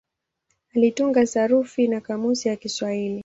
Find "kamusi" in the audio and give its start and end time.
2.01-2.47